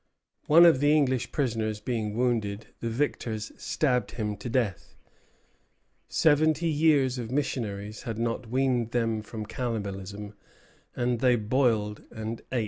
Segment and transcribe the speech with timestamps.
[0.47, 4.95] One of the English prisoners being wounded, the victors stabbed him to death.
[6.07, 10.33] Seventy years of missionaries had not weaned them from cannibalism,
[10.95, 12.59] and they boiled and eat the Demoiselle.